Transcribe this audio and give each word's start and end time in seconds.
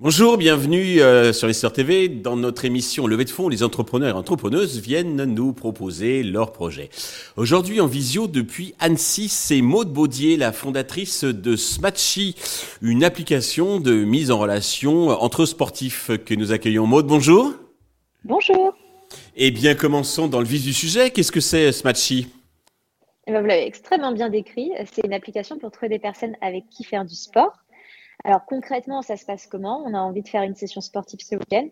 Bonjour, 0.00 0.36
bienvenue 0.36 1.00
euh, 1.00 1.32
sur 1.32 1.46
Investor 1.46 1.72
TV. 1.72 2.08
Dans 2.08 2.36
notre 2.36 2.64
émission 2.64 3.08
Levée 3.08 3.24
de 3.24 3.30
fonds, 3.30 3.48
les 3.48 3.64
entrepreneurs 3.64 4.14
et 4.14 4.18
entrepreneuses 4.18 4.78
viennent 4.78 5.24
nous 5.24 5.52
proposer 5.52 6.22
leurs 6.22 6.52
projets. 6.52 6.88
Aujourd'hui 7.36 7.80
en 7.80 7.88
visio 7.88 8.28
depuis 8.28 8.74
Annecy, 8.78 9.28
c'est 9.28 9.60
Maude 9.60 9.92
Baudier, 9.92 10.36
la 10.36 10.52
fondatrice 10.52 11.24
de 11.24 11.56
Smatchy, 11.56 12.36
une 12.80 13.02
application 13.02 13.80
de 13.80 14.04
mise 14.04 14.30
en 14.30 14.38
relation 14.38 15.08
entre 15.08 15.46
sportifs 15.46 16.12
que 16.24 16.34
nous 16.34 16.52
accueillons. 16.52 16.86
Maude, 16.86 17.08
bonjour. 17.08 17.54
Bonjour. 18.24 18.74
Eh 19.36 19.50
bien, 19.50 19.74
commençons 19.74 20.28
dans 20.28 20.40
le 20.40 20.46
vif 20.46 20.62
du 20.62 20.72
sujet. 20.72 21.10
Qu'est-ce 21.10 21.32
que 21.32 21.40
c'est 21.40 21.72
Smatchy 21.72 22.28
eh 23.26 23.32
ben, 23.32 23.40
Vous 23.40 23.46
l'avez 23.46 23.66
extrêmement 23.66 24.12
bien 24.12 24.28
décrit. 24.28 24.70
C'est 24.92 25.04
une 25.04 25.12
application 25.12 25.58
pour 25.58 25.70
trouver 25.70 25.88
des 25.88 25.98
personnes 25.98 26.36
avec 26.40 26.68
qui 26.68 26.84
faire 26.84 27.04
du 27.04 27.14
sport 27.14 27.52
alors 28.24 28.44
concrètement, 28.44 29.02
ça 29.02 29.16
se 29.16 29.24
passe 29.24 29.46
comment? 29.46 29.82
On 29.86 29.94
a 29.94 29.98
envie 29.98 30.22
de 30.22 30.28
faire 30.28 30.42
une 30.42 30.54
session 30.54 30.80
sportive 30.80 31.20
ce 31.22 31.36
week-end. 31.36 31.68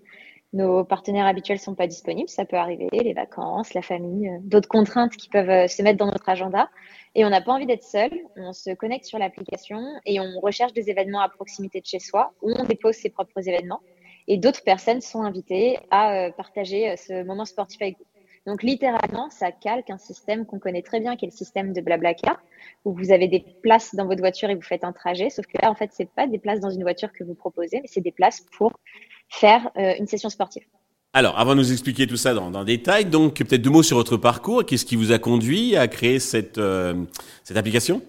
Nos 0.52 0.84
partenaires 0.84 1.26
habituels 1.26 1.59
sont 1.59 1.74
pas 1.74 1.88
disponibles, 1.88 2.28
ça 2.28 2.45
peut 2.45 2.56
arriver, 2.56 2.88
les 2.92 3.12
vacances, 3.12 3.74
la 3.74 3.82
famille, 3.82 4.28
euh, 4.28 4.38
d'autres 4.42 4.68
contraintes 4.68 5.16
qui 5.16 5.28
peuvent 5.28 5.50
euh, 5.50 5.66
se 5.66 5.82
mettre 5.82 5.98
dans 5.98 6.06
notre 6.06 6.28
agenda. 6.28 6.70
Et 7.16 7.24
on 7.24 7.30
n'a 7.30 7.40
pas 7.40 7.52
envie 7.52 7.66
d'être 7.66 7.82
seul. 7.82 8.10
On 8.37 8.52
se 8.52 8.73
connecte 8.74 9.06
sur 9.06 9.18
l'application 9.18 9.82
et 10.06 10.20
on 10.20 10.38
recherche 10.40 10.73
des 10.73 10.88
événements 10.88 11.20
à 11.20 11.28
proximité 11.28 11.80
de 11.80 11.87
chez 11.87 11.98
soi 11.98 12.32
où 12.42 12.52
on 12.56 12.64
dépose 12.64 12.95
ses 12.95 13.10
propres 13.10 13.46
événements. 13.48 13.80
Et 14.28 14.38
d'autres 14.38 14.62
personnes 14.62 15.00
sont 15.00 15.22
invitées 15.22 15.78
à 15.90 16.12
euh, 16.12 16.30
partager 16.30 16.96
ce 16.96 17.24
moment 17.24 17.44
sportif 17.44 17.80
avec 17.82 17.98
vous. 17.98 18.04
Donc 18.46 18.62
littéralement, 18.62 19.28
ça 19.30 19.50
calque 19.50 19.90
un 19.90 19.98
système 19.98 20.46
qu'on 20.46 20.60
connaît 20.60 20.82
très 20.82 21.00
bien, 21.00 21.16
qui 21.16 21.24
est 21.24 21.30
le 21.30 21.36
système 21.36 21.72
de 21.72 21.80
Blablacar, 21.80 22.40
où 22.84 22.92
vous 22.95 23.10
avez 23.10 23.26
des 23.26 23.45
places 23.62 23.95
dans 23.96 24.06
votre 24.06 24.20
voiture 24.20 24.48
et 24.51 24.54
vous 24.54 24.62
faites 24.62 24.84
un 24.84 24.92
trajet. 24.92 25.30
Sauf 25.30 25.46
que 25.46 25.59
là, 25.60 25.70
en 25.70 25.74
fait, 25.74 25.90
c'est 25.92 26.09
pas 26.09 26.28
des 26.28 26.38
places 26.38 26.60
dans 26.60 26.70
une 26.70 26.82
voiture 26.82 27.12
que 27.12 27.24
vous 27.24 27.34
proposez, 27.34 27.80
mais 27.80 27.88
c'est 27.88 28.01
des 28.01 28.12
places 28.12 28.46
pour 28.56 28.73
faire 29.28 29.68
euh, 29.76 29.95
une 29.98 30.06
session 30.06 30.29
sportive. 30.29 30.62
Alors, 31.12 31.38
avant 31.40 31.52
de 31.52 31.58
nous 31.58 31.73
expliquer 31.73 32.06
tout 32.06 32.16
ça 32.16 32.34
dans, 32.34 32.51
dans 32.52 32.60
le 32.60 32.66
détail, 32.66 33.06
donc 33.06 33.38
peut-être 33.38 33.62
deux 33.62 33.70
mots 33.70 33.82
sur 33.82 33.96
votre 33.96 34.16
parcours. 34.16 34.64
Qu'est-ce 34.64 34.84
qui 34.84 34.95
vous 34.95 35.10
a 35.10 35.18
conduit 35.18 35.74
à 35.74 35.88
créer 35.88 36.20
cette, 36.20 36.58
euh, 36.58 37.04
cette 37.42 37.56
application? 37.56 38.01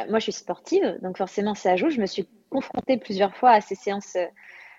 Euh, 0.00 0.04
Moi, 0.10 0.18
je 0.18 0.24
suis 0.24 0.32
sportive, 0.32 0.98
donc 1.00 1.16
forcément, 1.16 1.54
ça 1.54 1.76
joue. 1.76 1.88
Je 1.88 2.00
me 2.00 2.06
suis 2.06 2.28
confrontée 2.50 2.98
plusieurs 2.98 3.34
fois 3.34 3.52
à 3.52 3.60
ces 3.62 3.76
séances 3.76 4.16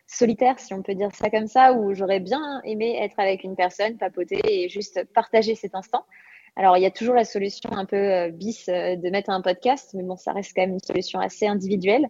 solitaire, 0.09 0.59
si 0.59 0.73
on 0.73 0.81
peut 0.81 0.95
dire 0.95 1.13
ça 1.13 1.29
comme 1.29 1.47
ça, 1.47 1.73
où 1.73 1.93
j'aurais 1.93 2.19
bien 2.19 2.61
aimé 2.63 2.97
être 2.99 3.19
avec 3.19 3.43
une 3.43 3.55
personne, 3.55 3.97
papoter 3.97 4.41
et 4.43 4.67
juste 4.67 5.03
partager 5.13 5.55
cet 5.55 5.75
instant. 5.75 6.05
Alors, 6.55 6.77
il 6.77 6.81
y 6.81 6.85
a 6.85 6.91
toujours 6.91 7.15
la 7.15 7.25
solution 7.25 7.71
un 7.71 7.85
peu 7.85 7.95
euh, 7.95 8.29
bis 8.29 8.67
euh, 8.69 8.95
de 8.95 9.09
mettre 9.09 9.29
un 9.29 9.41
podcast, 9.41 9.91
mais 9.93 10.03
bon, 10.03 10.15
ça 10.15 10.33
reste 10.33 10.51
quand 10.55 10.61
même 10.61 10.73
une 10.73 10.79
solution 10.79 11.19
assez 11.19 11.47
individuelle. 11.47 12.07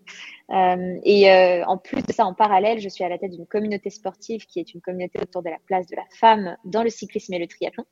Euh, 0.52 0.98
et 1.04 1.32
en 1.68 1.78
plus 1.78 2.02
de 2.02 2.12
ça, 2.12 2.26
en 2.26 2.34
parallèle, 2.34 2.80
je 2.80 2.90
suis 2.90 3.04
à 3.04 3.10
la 3.10 3.20
tête 3.20 3.32
d'une 3.32 3.46
communauté 3.46 3.92
sportive 3.92 4.46
qui 4.48 4.60
est 4.60 4.74
une 4.74 4.82
communauté 4.82 5.20
autour 5.22 5.44
de 5.44 5.50
la 5.50 5.58
place 5.68 5.86
de 5.86 5.96
la 5.96 6.06
femme 6.10 6.58
dans 6.66 6.82
le 6.82 6.90
cyclisme 6.90 7.34
et 7.34 7.40
le 7.40 7.46
triathlon. 7.46 7.86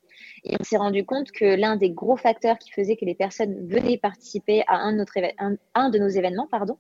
Et 0.44 0.56
on 0.60 0.64
s'est 0.64 0.78
rendu 0.78 1.06
compte 1.06 1.32
que 1.32 1.46
l'un 1.46 1.76
des 1.76 1.92
gros 1.92 2.18
facteurs 2.18 2.58
qui 2.58 2.72
faisait 2.72 2.96
que 2.96 3.06
les 3.06 3.14
personnes 3.14 3.68
venaient 3.68 4.00
participer 4.00 4.64
à 4.68 4.78
un 4.78 4.94
de, 4.94 4.98
notre 4.98 5.14
un, 5.76 5.90
de 5.90 6.00
nos 6.00 6.08
événements, 6.08 6.48
pardon, 6.50 6.78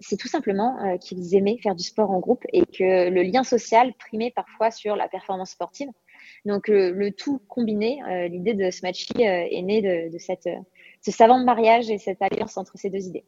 c'est 0.00 0.16
tout 0.16 0.26
simplement 0.26 0.98
qu'ils 0.98 1.36
aimaient 1.36 1.58
faire 1.62 1.76
du 1.76 1.84
sport 1.84 2.10
en 2.10 2.18
groupe 2.18 2.42
et 2.52 2.66
que 2.66 3.08
le 3.08 3.22
lien 3.22 3.44
social 3.44 3.92
primait 3.94 4.32
parfois 4.34 4.72
sur 4.72 4.96
la 4.96 5.06
performance 5.06 5.50
sportive. 5.50 5.88
Donc 6.48 6.68
le, 6.68 7.10
tout 7.10 7.42
combiné, 7.46 8.02
euh, 8.08 8.26
l'idée 8.26 8.54
de 8.54 8.70
Smatchy 8.70 9.12
euh, 9.18 9.46
est 9.50 9.60
née 9.60 9.82
de, 9.82 10.16
cette, 10.18 10.46
euh, 10.46 10.56
ce 11.02 11.10
savant 11.10 11.38
mariage 11.38 11.90
et 11.90 11.98
cette 11.98 12.22
alliance 12.22 12.56
entre 12.56 12.72
ces 12.76 12.88
deux 12.88 13.06
idées. 13.06 13.24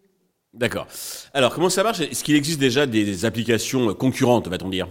D'accord. 0.54 0.86
Alors 1.34 1.54
comment 1.54 1.68
ça 1.68 1.82
marche? 1.82 2.00
Est-ce 2.00 2.25
qu'il 2.25 2.34
existe 2.34 2.58
déjà 2.58 2.86
des 2.86 3.26
applications 3.26 3.92
concurrentes, 3.94 4.48
va-t-on 4.48 4.70
dire? 4.70 4.88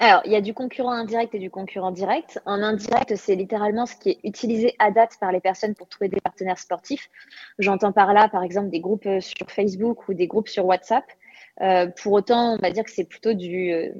Alors, 0.00 0.20
il 0.24 0.32
y 0.32 0.36
a 0.36 0.40
du 0.40 0.52
concurrent 0.52 0.90
indirect 0.90 1.34
et 1.34 1.38
du 1.38 1.50
concurrent 1.50 1.92
direct. 1.92 2.40
En 2.44 2.60
indirect, 2.60 3.14
c'est 3.14 3.36
littéralement 3.36 3.86
ce 3.86 3.94
qui 3.94 4.10
est 4.10 4.18
utilisé 4.24 4.74
à 4.80 4.90
date 4.90 5.12
par 5.20 5.30
les 5.30 5.40
personnes 5.40 5.74
pour 5.74 5.88
trouver 5.88 6.08
des 6.08 6.20
partenaires 6.20 6.58
sportifs. 6.58 7.08
J'entends 7.60 7.92
par 7.92 8.12
là, 8.12 8.28
par 8.28 8.42
exemple, 8.42 8.70
des 8.70 8.80
groupes 8.80 9.08
sur 9.20 9.48
Facebook 9.48 10.08
ou 10.08 10.14
des 10.14 10.26
groupes 10.26 10.48
sur 10.48 10.66
WhatsApp. 10.66 11.04
pour 12.02 12.12
autant, 12.12 12.54
on 12.54 12.58
va 12.58 12.70
dire 12.70 12.84
que 12.84 12.92
c'est 12.92 13.08
plutôt 13.08 13.32
du, 13.32 13.92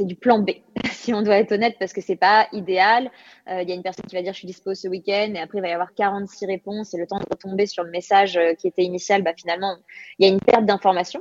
c'est 0.00 0.06
du 0.06 0.16
plan 0.16 0.38
B, 0.38 0.52
si 0.92 1.12
on 1.12 1.20
doit 1.20 1.36
être 1.36 1.52
honnête, 1.52 1.76
parce 1.78 1.92
que 1.92 2.00
c'est 2.00 2.16
pas 2.16 2.48
idéal. 2.52 3.10
Euh, 3.50 3.60
il 3.60 3.68
y 3.68 3.72
a 3.72 3.74
une 3.74 3.82
personne 3.82 4.06
qui 4.06 4.16
va 4.16 4.22
dire 4.22 4.32
je 4.32 4.38
suis 4.38 4.46
dispo 4.46 4.74
ce 4.74 4.88
week-end, 4.88 5.32
et 5.34 5.38
après 5.38 5.58
il 5.58 5.60
va 5.60 5.68
y 5.68 5.72
avoir 5.72 5.92
46 5.94 6.46
réponses, 6.46 6.94
et 6.94 6.96
le 6.96 7.06
temps 7.06 7.18
de 7.18 7.26
retomber 7.30 7.66
sur 7.66 7.84
le 7.84 7.90
message 7.90 8.38
euh, 8.38 8.54
qui 8.54 8.66
était 8.66 8.82
initial, 8.82 9.22
bah, 9.22 9.32
finalement, 9.36 9.76
il 10.18 10.26
y 10.26 10.30
a 10.30 10.32
une 10.32 10.40
perte 10.40 10.64
d'information. 10.64 11.20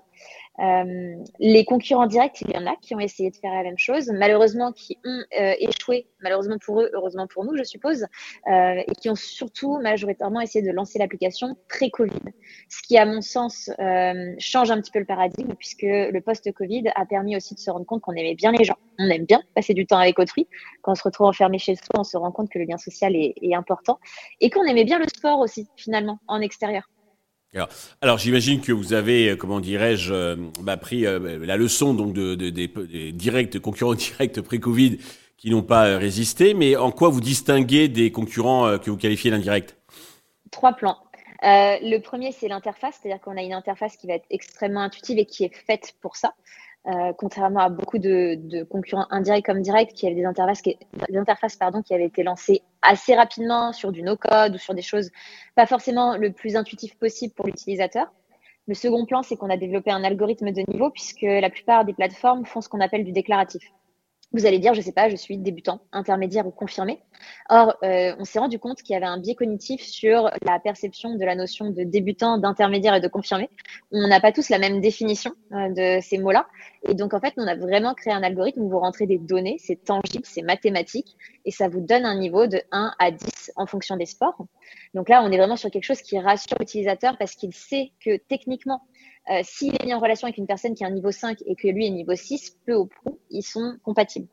Euh, 0.59 1.15
les 1.39 1.63
concurrents 1.63 2.07
directs, 2.07 2.41
il 2.41 2.51
y 2.51 2.57
en 2.57 2.65
a 2.65 2.75
qui 2.81 2.93
ont 2.93 2.99
essayé 2.99 3.31
de 3.31 3.35
faire 3.35 3.53
la 3.53 3.63
même 3.63 3.77
chose, 3.77 4.11
malheureusement 4.13 4.73
qui 4.73 4.97
ont 5.05 5.23
euh, 5.39 5.53
échoué, 5.59 6.07
malheureusement 6.21 6.57
pour 6.57 6.81
eux, 6.81 6.89
heureusement 6.93 7.27
pour 7.27 7.45
nous, 7.45 7.55
je 7.55 7.63
suppose, 7.63 8.05
euh, 8.47 8.81
et 8.85 8.95
qui 8.99 9.09
ont 9.09 9.15
surtout 9.15 9.79
majoritairement 9.79 10.41
essayé 10.41 10.65
de 10.65 10.71
lancer 10.71 10.99
l'application 10.99 11.55
pré-Covid, 11.69 12.19
ce 12.67 12.81
qui, 12.81 12.97
à 12.97 13.05
mon 13.05 13.21
sens, 13.21 13.69
change 14.37 14.71
un 14.71 14.81
petit 14.81 14.91
peu 14.91 14.99
le 14.99 15.05
paradigme, 15.05 15.53
puisque 15.53 15.83
le 15.83 16.19
post-Covid 16.19 16.89
a 16.95 17.05
permis 17.05 17.35
aussi 17.37 17.55
de 17.55 17.59
se 17.59 17.71
rendre 17.71 17.85
compte 17.85 18.01
qu'on 18.01 18.13
aimait 18.13 18.35
bien 18.35 18.51
les 18.51 18.65
gens, 18.65 18.77
on 18.97 19.09
aime 19.09 19.25
bien 19.25 19.41
passer 19.55 19.73
du 19.73 19.85
temps 19.85 19.97
avec 19.97 20.19
autrui. 20.19 20.47
Quand 20.81 20.91
on 20.91 20.95
se 20.95 21.03
retrouve 21.03 21.27
enfermé 21.27 21.57
chez 21.57 21.75
soi, 21.75 21.99
on 21.99 22.03
se 22.03 22.17
rend 22.17 22.31
compte 22.31 22.49
que 22.49 22.59
le 22.59 22.65
lien 22.65 22.77
social 22.77 23.15
est 23.15 23.55
important, 23.55 23.99
et 24.41 24.49
qu'on 24.49 24.63
aimait 24.63 24.83
bien 24.85 24.99
le 24.99 25.07
sport 25.07 25.39
aussi, 25.39 25.67
finalement, 25.77 26.19
en 26.27 26.41
extérieur. 26.41 26.89
Alors, 28.01 28.17
j'imagine 28.19 28.61
que 28.61 28.71
vous 28.71 28.93
avez, 28.93 29.29
euh, 29.29 29.35
comment 29.35 29.59
dirais-je, 29.59 30.13
euh, 30.13 30.35
bah, 30.61 30.77
pris 30.77 31.05
euh, 31.05 31.45
la 31.45 31.57
leçon 31.57 31.93
donc 31.93 32.13
de, 32.13 32.35
des 32.35 33.11
directs 33.11 33.59
concurrents 33.59 33.93
directs 33.95 34.39
pré-Covid 34.41 34.99
qui 35.37 35.49
n'ont 35.49 35.63
pas 35.63 35.97
résisté. 35.97 36.53
Mais 36.53 36.75
en 36.75 36.91
quoi 36.91 37.09
vous 37.09 37.21
distinguez 37.21 37.87
des 37.87 38.11
concurrents 38.11 38.77
que 38.77 38.89
vous 38.91 38.97
qualifiez 38.97 39.31
d'indirects? 39.31 39.75
Trois 40.51 40.73
plans. 40.73 40.97
le 41.41 41.97
premier, 41.99 42.31
c'est 42.33 42.49
l'interface, 42.49 42.99
c'est-à-dire 43.01 43.21
qu'on 43.21 43.37
a 43.37 43.41
une 43.41 43.53
interface 43.53 43.95
qui 43.95 44.07
va 44.07 44.15
être 44.15 44.25
extrêmement 44.29 44.81
intuitive 44.81 45.17
et 45.17 45.25
qui 45.25 45.45
est 45.45 45.55
faite 45.55 45.93
pour 46.01 46.17
ça. 46.17 46.33
Contrairement 47.17 47.61
à 47.61 47.69
beaucoup 47.69 47.99
de, 47.99 48.63
concurrents 48.63 49.07
indirects 49.11 49.45
comme 49.45 49.61
directs 49.61 49.93
qui 49.93 50.07
avaient 50.07 50.15
des 50.15 50.25
interfaces, 50.25 50.61
qui, 50.61 50.77
qui 51.85 51.93
avaient 51.93 52.05
été 52.05 52.23
lancées 52.23 52.61
assez 52.81 53.15
rapidement 53.15 53.73
sur 53.73 53.91
du 53.91 54.03
no-code 54.03 54.55
ou 54.55 54.57
sur 54.57 54.73
des 54.73 54.81
choses 54.81 55.09
pas 55.55 55.65
forcément 55.65 56.17
le 56.17 56.31
plus 56.31 56.55
intuitif 56.55 56.95
possible 56.97 57.33
pour 57.33 57.45
l'utilisateur. 57.45 58.11
Le 58.67 58.75
second 58.75 59.05
plan, 59.05 59.23
c'est 59.23 59.35
qu'on 59.35 59.49
a 59.49 59.57
développé 59.57 59.91
un 59.91 60.03
algorithme 60.03 60.51
de 60.51 60.63
niveau 60.71 60.91
puisque 60.91 61.23
la 61.23 61.49
plupart 61.49 61.85
des 61.85 61.93
plateformes 61.93 62.45
font 62.45 62.61
ce 62.61 62.69
qu'on 62.69 62.81
appelle 62.81 63.03
du 63.03 63.11
déclaratif. 63.11 63.63
Vous 64.31 64.45
allez 64.45 64.59
dire, 64.59 64.75
je 64.75 64.79
ne 64.79 64.85
sais 64.85 64.91
pas, 64.91 65.09
je 65.09 65.15
suis 65.15 65.39
débutant, 65.39 65.81
intermédiaire 65.91 66.45
ou 66.45 66.51
confirmé. 66.51 67.01
Or, 67.49 67.75
euh, 67.81 68.13
on 68.19 68.25
s'est 68.25 68.37
rendu 68.37 68.59
compte 68.59 68.83
qu'il 68.83 68.93
y 68.93 68.95
avait 68.95 69.07
un 69.07 69.17
biais 69.17 69.33
cognitif 69.33 69.81
sur 69.81 70.29
la 70.43 70.59
perception 70.59 71.15
de 71.15 71.25
la 71.25 71.33
notion 71.33 71.71
de 71.71 71.81
débutant, 71.83 72.37
d'intermédiaire 72.37 72.93
et 72.93 72.99
de 72.99 73.07
confirmé. 73.07 73.49
On 73.91 74.07
n'a 74.07 74.19
pas 74.19 74.31
tous 74.31 74.49
la 74.49 74.59
même 74.59 74.81
définition 74.81 75.31
euh, 75.51 75.69
de 75.69 75.99
ces 76.01 76.19
mots-là. 76.19 76.45
Et 76.87 76.93
donc, 76.93 77.13
en 77.13 77.19
fait, 77.19 77.33
on 77.37 77.45
a 77.45 77.55
vraiment 77.55 77.93
créé 77.93 78.13
un 78.13 78.23
algorithme 78.23 78.61
où 78.61 78.69
vous 78.69 78.79
rentrez 78.79 79.05
des 79.05 79.17
données, 79.17 79.57
c'est 79.59 79.83
tangible, 79.83 80.23
c'est 80.23 80.41
mathématique, 80.41 81.17
et 81.45 81.51
ça 81.51 81.67
vous 81.67 81.81
donne 81.81 82.05
un 82.05 82.17
niveau 82.17 82.47
de 82.47 82.61
1 82.71 82.93
à 82.99 83.11
10 83.11 83.51
en 83.57 83.65
fonction 83.65 83.97
des 83.97 84.05
sports. 84.05 84.45
Donc 84.93 85.09
là, 85.09 85.21
on 85.23 85.31
est 85.31 85.37
vraiment 85.37 85.57
sur 85.57 85.69
quelque 85.69 85.83
chose 85.83 86.01
qui 86.01 86.17
rassure 86.19 86.57
l'utilisateur 86.59 87.17
parce 87.17 87.35
qu'il 87.35 87.53
sait 87.53 87.91
que 88.03 88.17
techniquement, 88.17 88.81
euh, 89.29 89.41
s'il 89.43 89.75
est 89.75 89.85
mis 89.85 89.93
en 89.93 89.99
relation 89.99 90.27
avec 90.27 90.37
une 90.37 90.47
personne 90.47 90.73
qui 90.73 90.83
a 90.83 90.87
un 90.87 90.91
niveau 90.91 91.11
5 91.11 91.37
et 91.45 91.55
que 91.55 91.67
lui 91.67 91.85
est 91.85 91.91
niveau 91.91 92.15
6, 92.15 92.57
peu 92.65 92.73
au 92.73 92.85
prou, 92.85 93.19
ils 93.29 93.43
sont 93.43 93.75
compatibles. 93.83 94.27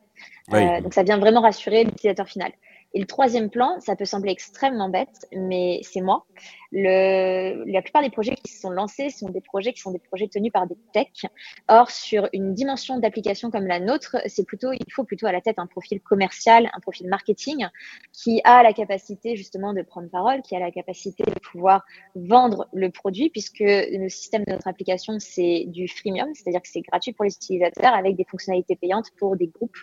Euh, 0.53 0.81
donc 0.81 0.93
ça 0.93 1.03
vient 1.03 1.19
vraiment 1.19 1.41
rassurer 1.41 1.83
l'utilisateur 1.83 2.27
final. 2.27 2.51
Et 2.97 2.99
le 2.99 3.05
troisième 3.05 3.51
plan, 3.51 3.79
ça 3.79 3.95
peut 3.95 4.05
sembler 4.05 4.31
extrêmement 4.31 4.89
bête, 4.89 5.27
mais 5.31 5.81
c'est 5.83 6.01
moi. 6.01 6.25
La 6.71 7.81
plupart 7.83 8.01
des 8.01 8.09
projets 8.09 8.33
qui 8.33 8.51
se 8.51 8.59
sont 8.59 8.71
lancés 8.71 9.11
sont 9.11 9.29
des 9.29 9.39
projets 9.39 9.71
qui 9.71 9.81
sont 9.81 9.91
des 9.91 9.99
projets 9.99 10.27
tenus 10.27 10.51
par 10.51 10.65
des 10.65 10.77
techs. 10.93 11.27
Or, 11.67 11.91
sur 11.91 12.27
une 12.33 12.55
dimension 12.55 12.97
d'application 12.97 13.51
comme 13.51 13.67
la 13.67 13.79
nôtre, 13.79 14.17
c'est 14.25 14.47
plutôt, 14.47 14.71
il 14.71 14.91
faut 14.91 15.03
plutôt 15.03 15.27
à 15.27 15.31
la 15.31 15.41
tête 15.41 15.59
un 15.59 15.67
profil 15.67 16.01
commercial, 16.01 16.71
un 16.73 16.79
profil 16.79 17.07
marketing 17.07 17.67
qui 18.13 18.41
a 18.43 18.63
la 18.63 18.73
capacité 18.73 19.35
justement 19.35 19.75
de 19.75 19.83
prendre 19.83 20.09
parole, 20.09 20.41
qui 20.41 20.55
a 20.55 20.59
la 20.59 20.71
capacité 20.71 21.21
de 21.21 21.39
pouvoir 21.39 21.85
vendre 22.15 22.67
le 22.73 22.89
produit 22.89 23.29
puisque 23.29 23.59
le 23.59 24.09
système 24.09 24.43
de 24.45 24.53
notre 24.53 24.67
application, 24.67 25.19
c'est 25.19 25.65
du 25.67 25.87
freemium, 25.87 26.33
c'est-à-dire 26.33 26.63
que 26.63 26.67
c'est 26.67 26.81
gratuit 26.81 27.13
pour 27.13 27.25
les 27.25 27.35
utilisateurs 27.35 27.93
avec 27.93 28.15
des 28.15 28.25
fonctionnalités 28.25 28.75
payantes 28.75 29.11
pour 29.19 29.35
des 29.35 29.49
groupes 29.49 29.77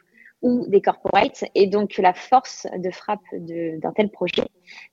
ou 0.44 0.66
des 0.68 0.82
corporates. 0.82 1.42
Et 1.54 1.66
donc, 1.66 1.96
la 1.96 2.12
force 2.12 2.66
de 2.76 2.90
frappe 2.90 3.24
d'un 3.32 3.92
tel 3.92 4.10
projet 4.10 4.44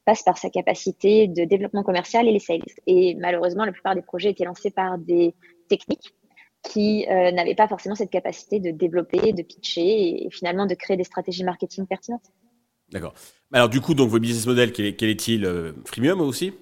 passe 0.06 0.24
par 0.24 0.38
sa 0.38 0.50
capacité 0.50 1.28
de 1.28 1.44
développement 1.44 1.84
commercial 1.84 2.26
et 2.26 2.32
les 2.32 2.40
sales. 2.40 2.62
Et 2.88 3.16
malheureusement, 3.16 3.66
la 3.66 3.74
plupart 3.74 3.94
des 3.94 4.02
projets 4.02 4.30
étaient 4.32 4.46
lancés 4.46 4.72
par 4.72 4.98
des 4.98 5.36
techniques 5.68 6.16
qui 6.64 7.06
euh, 7.10 7.32
n'avaient 7.32 7.56
pas 7.56 7.68
forcément 7.68 7.96
cette 7.96 8.12
capacité 8.12 8.60
de 8.62 8.72
développer, 8.72 9.34
de 9.34 9.44
pitcher 9.44 10.26
et, 10.26 10.30
finalement 10.32 10.66
de 10.66 10.76
créer 10.76 10.96
des 10.96 11.04
stratégies 11.04 11.44
marketing 11.44 11.86
pertinentes. 11.86 12.32
D'accord. 12.90 13.14
Alors 13.52 13.68
du 13.68 13.82
coup, 13.82 13.94
donc 13.94 14.10
vos 14.10 14.20
business 14.20 14.46
models, 14.46 14.72
quel, 14.72 15.10
est-il 15.10 15.46
euh, 15.46 15.74
Freemium 15.86 16.22
aussi? 16.22 16.54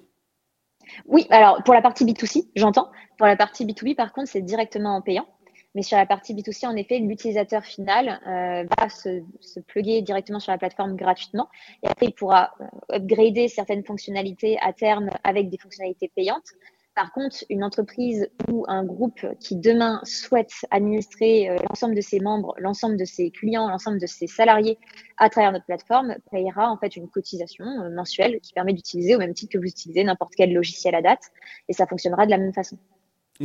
Oui, 1.06 1.26
alors 1.30 1.62
pour 1.62 1.74
la 1.74 1.82
partie 1.82 2.04
B2C, 2.04 2.48
j'entends. 2.56 2.90
Pour 3.18 3.26
la 3.28 3.36
partie 3.36 3.64
B2B, 3.64 3.94
par 3.94 4.12
contre, 4.12 4.28
c'est 4.28 4.40
directement 4.40 4.96
en 4.96 5.02
payant. 5.02 5.26
Mais 5.74 5.82
sur 5.82 5.96
la 5.96 6.06
partie 6.06 6.34
B2C, 6.34 6.66
en 6.66 6.74
effet, 6.74 6.98
l'utilisateur 6.98 7.64
final 7.64 8.20
euh, 8.26 8.64
va 8.78 8.88
se, 8.88 9.22
se 9.40 9.60
plugger 9.60 10.02
directement 10.02 10.40
sur 10.40 10.50
la 10.50 10.58
plateforme 10.58 10.96
gratuitement. 10.96 11.48
Et 11.82 11.86
après, 11.86 12.06
il 12.06 12.12
pourra 12.12 12.52
euh, 12.60 12.96
upgrader 12.96 13.46
certaines 13.46 13.84
fonctionnalités 13.84 14.58
à 14.60 14.72
terme 14.72 15.10
avec 15.22 15.48
des 15.48 15.58
fonctionnalités 15.58 16.10
payantes. 16.14 16.48
Par 16.96 17.12
contre, 17.12 17.44
une 17.48 17.62
entreprise 17.62 18.28
ou 18.50 18.64
un 18.66 18.84
groupe 18.84 19.24
qui 19.38 19.54
demain 19.54 20.00
souhaite 20.02 20.52
administrer 20.72 21.48
euh, 21.48 21.56
l'ensemble 21.68 21.94
de 21.94 22.00
ses 22.00 22.18
membres, 22.18 22.52
l'ensemble 22.58 22.96
de 22.96 23.04
ses 23.04 23.30
clients, 23.30 23.68
l'ensemble 23.68 24.00
de 24.00 24.06
ses 24.06 24.26
salariés 24.26 24.76
à 25.18 25.30
travers 25.30 25.52
notre 25.52 25.66
plateforme 25.66 26.16
payera 26.32 26.68
en 26.68 26.78
fait 26.78 26.96
une 26.96 27.08
cotisation 27.08 27.64
mensuelle 27.94 28.40
qui 28.40 28.52
permet 28.52 28.72
d'utiliser 28.72 29.14
au 29.14 29.18
même 29.18 29.34
titre 29.34 29.52
que 29.52 29.58
vous 29.58 29.68
utilisez 29.68 30.02
n'importe 30.02 30.32
quel 30.36 30.52
logiciel 30.52 30.96
à 30.96 31.00
date 31.02 31.30
et 31.68 31.72
ça 31.72 31.86
fonctionnera 31.86 32.26
de 32.26 32.30
la 32.32 32.38
même 32.38 32.52
façon. 32.52 32.76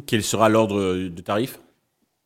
Quel 0.07 0.23
sera 0.23 0.49
l'ordre 0.49 1.07
de 1.07 1.21
tarif? 1.21 1.59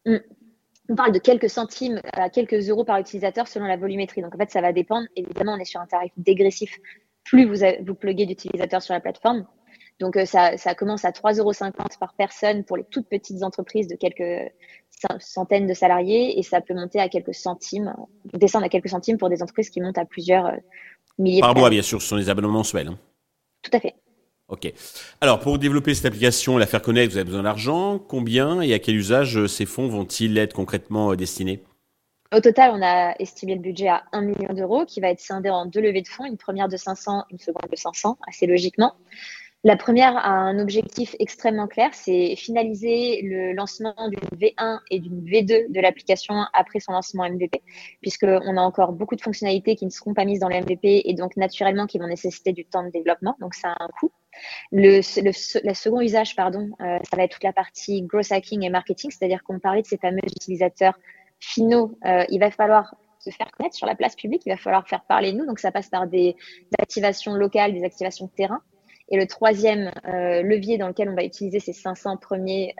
On 0.05 0.95
parle 0.95 1.11
de 1.11 1.19
quelques 1.19 1.49
centimes 1.49 2.01
à 2.13 2.29
quelques 2.29 2.69
euros 2.69 2.83
par 2.83 2.97
utilisateur 2.97 3.47
selon 3.47 3.65
la 3.65 3.77
volumétrie. 3.77 4.21
Donc 4.21 4.33
en 4.33 4.37
fait, 4.37 4.49
ça 4.49 4.61
va 4.61 4.73
dépendre. 4.73 5.07
Évidemment, 5.15 5.53
on 5.53 5.59
est 5.59 5.65
sur 5.65 5.79
un 5.79 5.85
tarif 5.85 6.11
dégressif. 6.17 6.79
Plus 7.23 7.45
vous, 7.45 7.63
vous 7.85 7.93
pluguez 7.93 8.25
d'utilisateurs 8.25 8.81
sur 8.81 8.93
la 8.93 8.99
plateforme. 8.99 9.45
Donc 9.99 10.15
euh, 10.15 10.25
ça, 10.25 10.57
commence 10.75 11.03
à 11.05 11.11
3,50 11.11 11.39
euros 11.39 11.51
par 11.99 12.13
personne 12.13 12.63
pour 12.63 12.77
les 12.77 12.85
toutes 12.85 13.09
petites 13.09 13.43
entreprises 13.43 13.87
de 13.87 13.95
quelques 13.95 14.51
centaines 15.19 15.67
de 15.67 15.73
salariés 15.73 16.39
et 16.39 16.43
ça 16.43 16.61
peut 16.61 16.73
monter 16.73 16.99
à 16.99 17.09
quelques 17.09 17.33
centimes, 17.33 17.93
descendre 18.33 18.65
à 18.65 18.69
quelques 18.69 18.89
centimes 18.89 19.17
pour 19.17 19.29
des 19.29 19.41
entreprises 19.43 19.69
qui 19.69 19.81
montent 19.81 19.97
à 19.97 20.05
plusieurs 20.05 20.47
euh, 20.47 20.57
milliers. 21.17 21.41
Par 21.41 21.55
mois, 21.55 21.69
bien 21.69 21.81
sûr, 21.81 22.01
ce 22.01 22.07
sont 22.07 22.15
les 22.15 22.29
abonnements 22.29 22.53
mensuels. 22.53 22.87
Hein. 22.87 22.97
Tout 23.61 23.71
à 23.73 23.79
fait. 23.79 23.95
Ok. 24.49 24.73
Alors, 25.21 25.39
pour 25.39 25.59
développer 25.59 25.93
cette 25.93 26.05
application, 26.05 26.57
la 26.57 26.65
faire 26.65 26.81
connaître, 26.81 27.11
vous 27.11 27.17
avez 27.17 27.25
besoin 27.25 27.43
d'argent. 27.43 27.99
Combien 27.99 28.61
et 28.61 28.73
à 28.73 28.79
quel 28.79 28.95
usage 28.95 29.37
euh, 29.37 29.47
ces 29.47 29.67
fonds 29.67 29.87
vont-ils 29.87 30.37
être 30.39 30.53
concrètement 30.53 31.11
euh, 31.11 31.15
destinés? 31.15 31.63
Au 32.35 32.39
total, 32.39 32.71
on 32.73 32.81
a 32.81 33.15
estimé 33.19 33.55
le 33.55 33.61
budget 33.61 33.87
à 33.87 34.03
1 34.11 34.21
million 34.21 34.53
d'euros 34.53 34.85
qui 34.85 35.01
va 35.01 35.09
être 35.09 35.19
scindé 35.19 35.49
en 35.49 35.65
deux 35.65 35.81
levées 35.81 36.01
de 36.01 36.07
fonds, 36.07 36.25
une 36.25 36.37
première 36.37 36.67
de 36.67 36.77
500, 36.77 37.25
une 37.31 37.39
seconde 37.39 37.69
de 37.71 37.75
500, 37.75 38.17
assez 38.27 38.47
logiquement. 38.47 38.93
La 39.65 39.75
première 39.75 40.15
a 40.15 40.29
un 40.29 40.57
objectif 40.57 41.15
extrêmement 41.19 41.67
clair, 41.67 41.89
c'est 41.93 42.35
finaliser 42.37 43.21
le 43.23 43.51
lancement 43.51 43.93
d'une 44.07 44.39
V1 44.39 44.79
et 44.89 44.99
d'une 44.99 45.21
V2 45.21 45.71
de 45.71 45.81
l'application 45.81 46.35
après 46.53 46.79
son 46.79 46.93
lancement 46.93 47.29
MVP, 47.29 47.61
puisqu'on 48.01 48.57
a 48.57 48.61
encore 48.61 48.93
beaucoup 48.93 49.17
de 49.17 49.21
fonctionnalités 49.21 49.75
qui 49.75 49.85
ne 49.85 49.89
seront 49.89 50.13
pas 50.13 50.23
mises 50.23 50.39
dans 50.39 50.47
le 50.47 50.55
MVP 50.55 51.01
et 51.05 51.13
donc 51.13 51.35
naturellement 51.35 51.87
qui 51.87 51.97
vont 51.99 52.07
nécessiter 52.07 52.53
du 52.53 52.63
temps 52.63 52.83
de 52.83 52.89
développement, 52.89 53.35
donc 53.41 53.53
ça 53.53 53.73
a 53.73 53.83
un 53.83 53.89
coût. 53.99 54.11
Le, 54.71 55.01
second 55.01 56.01
usage, 56.01 56.35
pardon, 56.35 56.69
euh, 56.81 56.99
ça 57.09 57.17
va 57.17 57.23
être 57.23 57.33
toute 57.33 57.43
la 57.43 57.53
partie 57.53 58.01
growth 58.03 58.31
hacking 58.31 58.63
et 58.63 58.69
marketing, 58.69 59.11
c'est-à-dire 59.11 59.43
qu'on 59.43 59.59
parlait 59.59 59.81
de 59.81 59.87
ces 59.87 59.97
fameux 59.97 60.19
utilisateurs 60.25 60.97
finaux. 61.39 61.97
Euh, 62.05 62.25
il 62.29 62.39
va 62.39 62.51
falloir 62.51 62.95
se 63.19 63.31
faire 63.31 63.51
connaître 63.51 63.75
sur 63.75 63.87
la 63.87 63.95
place 63.95 64.15
publique, 64.15 64.43
il 64.45 64.49
va 64.49 64.57
falloir 64.57 64.87
faire 64.87 65.03
parler 65.03 65.33
de 65.33 65.37
nous, 65.37 65.45
donc 65.45 65.59
ça 65.59 65.71
passe 65.71 65.89
par 65.89 66.07
des 66.07 66.35
activations 66.79 67.33
locales, 67.33 67.73
des 67.73 67.83
activations 67.83 68.27
de 68.27 68.31
terrain. 68.31 68.61
Et 69.11 69.17
le 69.17 69.25
troisième 69.25 69.91
euh, 70.05 70.43
levier 70.43 70.77
dans 70.77 70.87
lequel 70.87 71.09
on 71.09 71.15
va 71.15 71.23
utiliser 71.23 71.59
ces 71.59 71.73
500 71.73 72.17
premiers 72.17 72.75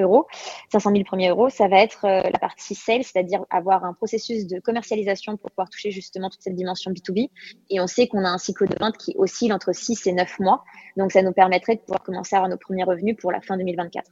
euros, 0.00 0.26
500 0.72 0.90
000 0.92 1.04
premiers 1.04 1.28
euros, 1.28 1.48
ça 1.48 1.68
va 1.68 1.78
être 1.78 2.04
euh, 2.04 2.22
la 2.22 2.38
partie 2.38 2.74
sales, 2.74 3.04
c'est-à-dire 3.04 3.44
avoir 3.50 3.84
un 3.84 3.92
processus 3.92 4.46
de 4.46 4.60
commercialisation 4.60 5.36
pour 5.36 5.50
pouvoir 5.50 5.70
toucher 5.70 5.90
justement 5.90 6.30
toute 6.30 6.42
cette 6.42 6.54
dimension 6.54 6.90
B2B. 6.90 7.30
Et 7.70 7.80
on 7.80 7.86
sait 7.86 8.06
qu'on 8.06 8.24
a 8.24 8.28
un 8.28 8.38
cycle 8.38 8.68
de 8.68 8.76
vente 8.78 8.96
qui 8.96 9.14
oscille 9.16 9.52
entre 9.52 9.72
6 9.74 10.06
et 10.06 10.12
9 10.12 10.38
mois. 10.40 10.64
Donc, 10.96 11.12
ça 11.12 11.22
nous 11.22 11.32
permettrait 11.32 11.76
de 11.76 11.80
pouvoir 11.80 12.02
commencer 12.02 12.34
à 12.36 12.38
avoir 12.38 12.50
nos 12.50 12.58
premiers 12.58 12.84
revenus 12.84 13.16
pour 13.20 13.32
la 13.32 13.40
fin 13.40 13.56
2024. 13.56 14.10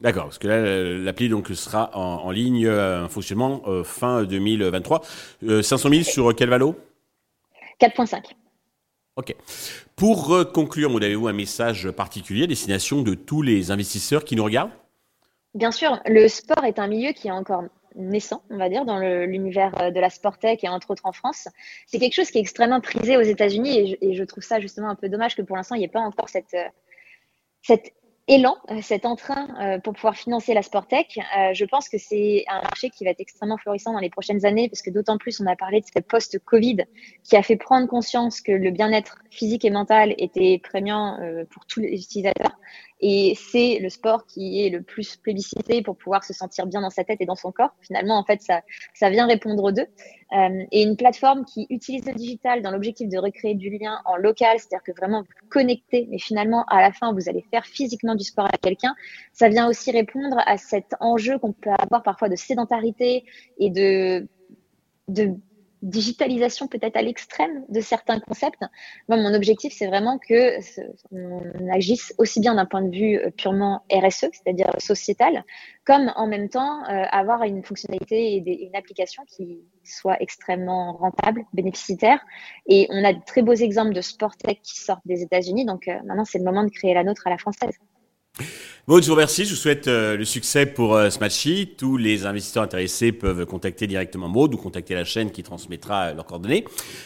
D'accord, 0.00 0.24
parce 0.24 0.38
que 0.38 0.48
là, 0.48 0.98
l'appli 1.04 1.28
donc 1.28 1.48
sera 1.48 1.94
en, 1.94 2.30
ligne, 2.30 2.70
en 2.70 3.08
fonctionnement 3.10 3.62
fin 3.84 4.24
2023. 4.24 5.02
500 5.62 5.88
000 5.90 6.02
sur 6.04 6.34
quel 6.34 6.48
valo 6.48 6.74
4,5. 7.80 8.32
Ok. 9.16 9.34
Pour 9.96 10.50
conclure, 10.52 10.96
avez-vous 10.96 11.28
un 11.28 11.32
message 11.32 11.90
particulier 11.90 12.44
à 12.44 12.46
destination 12.46 13.02
de 13.02 13.14
tous 13.14 13.42
les 13.42 13.70
investisseurs 13.70 14.24
qui 14.24 14.36
nous 14.36 14.44
regardent? 14.44 14.70
Bien 15.54 15.72
sûr, 15.72 16.00
le 16.06 16.28
sport 16.28 16.64
est 16.64 16.78
un 16.78 16.86
milieu 16.86 17.12
qui 17.12 17.28
est 17.28 17.32
encore 17.32 17.64
naissant, 17.96 18.42
on 18.50 18.56
va 18.56 18.68
dire, 18.68 18.84
dans 18.84 18.98
l'univers 18.98 19.72
euh, 19.80 19.90
de 19.90 19.98
la 19.98 20.10
sporttech 20.10 20.62
et 20.62 20.68
entre 20.68 20.90
autres 20.90 21.06
en 21.06 21.12
France. 21.12 21.48
C'est 21.86 21.98
quelque 21.98 22.14
chose 22.14 22.30
qui 22.30 22.38
est 22.38 22.40
extrêmement 22.40 22.80
prisé 22.80 23.16
aux 23.16 23.22
États-Unis 23.22 23.98
et, 24.00 24.14
je 24.14 24.24
trouve 24.24 24.44
ça 24.44 24.60
justement 24.60 24.88
un 24.88 24.94
peu 24.94 25.08
dommage 25.08 25.34
que 25.34 25.42
pour 25.42 25.56
l'instant, 25.56 25.74
il 25.74 25.78
n'y 25.78 25.84
ait 25.84 25.88
pas 25.88 26.00
encore 26.00 26.28
euh, 26.36 26.68
cette 27.62 27.92
élan, 28.28 28.56
euh, 28.70 28.80
cet 28.80 29.06
entrain 29.06 29.80
pour 29.82 29.94
pouvoir 29.94 30.14
financer 30.14 30.54
la 30.54 30.62
Sportec. 30.62 31.18
Euh, 31.36 31.52
je 31.52 31.64
pense 31.64 31.88
que 31.88 31.98
c'est 31.98 32.44
un 32.48 32.62
marché 32.62 32.90
qui 32.90 33.04
va 33.04 33.10
être 33.10 33.20
extrêmement 33.20 33.56
florissant 33.56 33.92
dans 33.92 33.98
les 33.98 34.10
prochaines 34.10 34.46
années 34.46 34.68
parce 34.68 34.82
que 34.82 34.90
d'autant 34.90 35.18
plus 35.18 35.40
on 35.40 35.46
a 35.46 35.56
parlé 35.56 35.80
de 35.80 35.86
cette 35.92 36.06
post-Covid 36.06 36.84
qui 37.24 37.36
a 37.36 37.42
fait 37.42 37.56
prendre 37.56 37.88
conscience 37.88 38.40
que 38.40 38.52
le 38.52 38.70
bien-être 38.70 39.18
physique 39.32 39.64
et 39.64 39.70
mental 39.70 40.14
était 40.16 40.60
prégnant 40.62 41.18
pour 41.50 41.66
tous 41.66 41.80
les 41.80 42.00
utilisateurs 42.00 42.56
et 43.00 43.34
c'est 43.34 43.78
le 43.80 43.88
sport 43.88 44.26
qui 44.26 44.64
est 44.64 44.68
le 44.68 44.82
plus 44.82 45.16
plébiscité 45.16 45.82
pour 45.82 45.96
pouvoir 45.96 46.22
se 46.22 46.34
sentir 46.34 46.66
bien 46.66 46.82
dans 46.82 46.90
sa 46.90 47.02
tête 47.02 47.20
et 47.20 47.26
dans 47.26 47.34
son 47.34 47.50
corps. 47.50 47.74
Finalement, 47.80 48.18
en 48.18 48.24
fait, 48.24 48.42
ça, 48.42 48.60
ça 48.94 49.08
vient 49.08 49.26
répondre 49.26 49.62
aux 49.62 49.72
deux. 49.72 49.86
Euh, 50.32 50.64
et 50.70 50.82
une 50.82 50.96
plateforme 50.96 51.44
qui 51.44 51.66
utilise 51.70 52.06
le 52.06 52.12
digital 52.12 52.62
dans 52.62 52.70
l'objectif 52.70 53.08
de 53.08 53.18
recréer 53.18 53.54
du 53.54 53.70
lien 53.70 54.00
en 54.04 54.16
local, 54.16 54.58
c'est-à-dire 54.58 54.84
que 54.84 54.92
vraiment 54.92 55.22
vous 55.22 55.48
connectez, 55.48 56.06
mais 56.10 56.18
finalement, 56.18 56.64
à 56.68 56.82
la 56.82 56.92
fin, 56.92 57.12
vous 57.12 57.28
allez 57.28 57.44
faire 57.50 57.64
physiquement 57.64 58.14
du 58.14 58.24
sport 58.24 58.46
à 58.46 58.58
quelqu'un. 58.58 58.94
Ça 59.32 59.48
vient 59.48 59.68
aussi 59.68 59.90
répondre 59.90 60.36
à 60.46 60.56
cet 60.58 60.94
enjeu 61.00 61.38
qu'on 61.38 61.52
peut 61.52 61.70
avoir 61.70 62.02
parfois 62.02 62.28
de 62.28 62.36
sédentarité 62.36 63.24
et 63.58 63.70
de, 63.70 64.28
de 65.08 65.34
digitalisation 65.82 66.68
peut-être 66.68 66.96
à 66.96 67.02
l'extrême 67.02 67.64
de 67.68 67.80
certains 67.80 68.20
concepts. 68.20 68.62
Moi, 69.08 69.16
mon 69.18 69.34
objectif, 69.34 69.72
c'est 69.76 69.86
vraiment 69.86 70.18
que 70.18 70.58
on 71.10 71.68
agisse 71.72 72.14
aussi 72.18 72.40
bien 72.40 72.54
d'un 72.54 72.66
point 72.66 72.82
de 72.82 72.94
vue 72.94 73.16
euh, 73.16 73.30
purement 73.30 73.82
RSE, 73.92 74.28
c'est-à-dire 74.32 74.70
sociétal, 74.78 75.44
comme 75.84 76.12
en 76.16 76.26
même 76.26 76.48
temps 76.48 76.82
euh, 76.84 77.04
avoir 77.10 77.42
une 77.44 77.62
fonctionnalité 77.62 78.34
et 78.34 78.66
une 78.66 78.76
application 78.76 79.24
qui 79.24 79.60
soit 79.84 80.20
extrêmement 80.20 80.92
rentable, 80.94 81.44
bénéficiaire. 81.52 82.20
Et 82.66 82.86
on 82.90 83.04
a 83.04 83.12
de 83.12 83.20
très 83.24 83.42
beaux 83.42 83.54
exemples 83.54 83.94
de 83.94 84.00
sport 84.00 84.36
tech 84.36 84.58
qui 84.62 84.78
sortent 84.78 85.06
des 85.06 85.22
États-Unis. 85.22 85.64
Donc 85.64 85.88
euh, 85.88 85.94
maintenant, 86.04 86.24
c'est 86.24 86.38
le 86.38 86.44
moment 86.44 86.64
de 86.64 86.70
créer 86.70 86.94
la 86.94 87.04
nôtre 87.04 87.26
à 87.26 87.30
la 87.30 87.38
française. 87.38 87.78
Bon, 88.90 89.00
je 89.00 89.06
vous 89.06 89.12
remercie. 89.12 89.44
Je 89.44 89.50
vous 89.50 89.56
souhaite 89.56 89.88
euh, 89.88 90.16
le 90.16 90.24
succès 90.24 90.66
pour 90.66 90.96
euh, 90.96 91.10
Smatchy. 91.10 91.74
Tous 91.76 91.96
les 91.96 92.26
investisseurs 92.26 92.62
intéressés 92.62 93.12
peuvent 93.12 93.46
contacter 93.46 93.86
directement 93.86 94.28
Maud 94.28 94.54
ou 94.54 94.56
contacter 94.56 94.94
la 94.94 95.04
chaîne 95.04 95.30
qui 95.30 95.42
transmettra 95.42 96.06
euh, 96.06 96.14
leurs 96.14 96.26
coordonnées. 96.26 96.64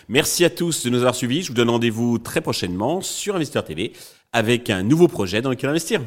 Merci 0.09 0.45
à 0.45 0.51
tous 0.51 0.85
de 0.85 0.91
nous 0.91 0.99
avoir 0.99 1.15
suivis. 1.15 1.43
Je 1.43 1.49
vous 1.49 1.55
donne 1.55 1.71
rendez-vous 1.71 2.19
très 2.19 2.41
prochainement 2.41 3.01
sur 3.01 3.37
Investeur 3.37 3.65
TV 3.65 3.93
avec 4.33 4.71
un 4.71 4.83
nouveau 4.83 5.09
projet 5.09 5.43
dans 5.43 5.51
lequel 5.51 5.71
investir. 5.71 6.01